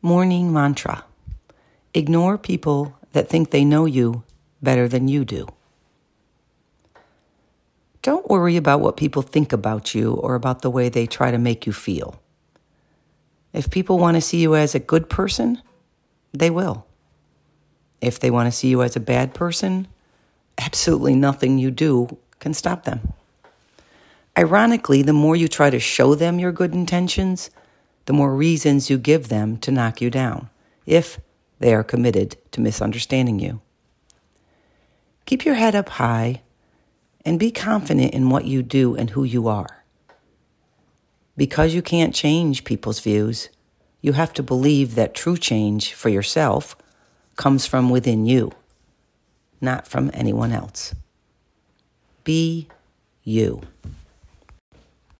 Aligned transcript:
Morning 0.00 0.52
mantra 0.52 1.04
Ignore 1.92 2.38
people 2.38 2.96
that 3.14 3.28
think 3.28 3.50
they 3.50 3.64
know 3.64 3.84
you 3.84 4.22
better 4.62 4.86
than 4.86 5.08
you 5.08 5.24
do. 5.24 5.48
Don't 8.02 8.28
worry 8.28 8.56
about 8.56 8.78
what 8.78 8.96
people 8.96 9.22
think 9.22 9.52
about 9.52 9.96
you 9.96 10.12
or 10.12 10.36
about 10.36 10.62
the 10.62 10.70
way 10.70 10.88
they 10.88 11.08
try 11.08 11.32
to 11.32 11.36
make 11.36 11.66
you 11.66 11.72
feel. 11.72 12.22
If 13.52 13.70
people 13.70 13.98
want 13.98 14.14
to 14.14 14.20
see 14.20 14.38
you 14.38 14.54
as 14.54 14.72
a 14.72 14.78
good 14.78 15.10
person, 15.10 15.60
they 16.32 16.48
will. 16.48 16.86
If 18.00 18.20
they 18.20 18.30
want 18.30 18.46
to 18.46 18.56
see 18.56 18.68
you 18.68 18.84
as 18.84 18.94
a 18.94 19.00
bad 19.00 19.34
person, 19.34 19.88
absolutely 20.58 21.16
nothing 21.16 21.58
you 21.58 21.72
do 21.72 22.16
can 22.38 22.54
stop 22.54 22.84
them. 22.84 23.14
Ironically, 24.38 25.02
the 25.02 25.12
more 25.12 25.34
you 25.34 25.48
try 25.48 25.70
to 25.70 25.80
show 25.80 26.14
them 26.14 26.38
your 26.38 26.52
good 26.52 26.72
intentions, 26.72 27.50
the 28.08 28.14
more 28.14 28.34
reasons 28.34 28.88
you 28.88 28.96
give 28.96 29.28
them 29.28 29.58
to 29.58 29.70
knock 29.70 30.00
you 30.00 30.08
down, 30.08 30.48
if 30.86 31.20
they 31.58 31.74
are 31.74 31.84
committed 31.84 32.38
to 32.50 32.58
misunderstanding 32.58 33.38
you. 33.38 33.60
Keep 35.26 35.44
your 35.44 35.56
head 35.56 35.74
up 35.74 35.90
high 35.90 36.40
and 37.26 37.38
be 37.38 37.50
confident 37.50 38.14
in 38.14 38.30
what 38.30 38.46
you 38.46 38.62
do 38.62 38.96
and 38.96 39.10
who 39.10 39.24
you 39.24 39.46
are. 39.46 39.84
Because 41.36 41.74
you 41.74 41.82
can't 41.82 42.14
change 42.14 42.64
people's 42.64 43.00
views, 43.00 43.50
you 44.00 44.14
have 44.14 44.32
to 44.32 44.42
believe 44.42 44.94
that 44.94 45.12
true 45.12 45.36
change 45.36 45.92
for 45.92 46.08
yourself 46.08 46.74
comes 47.36 47.66
from 47.66 47.90
within 47.90 48.24
you, 48.24 48.52
not 49.60 49.86
from 49.86 50.10
anyone 50.14 50.52
else. 50.52 50.94
Be 52.24 52.68
you. 53.22 53.60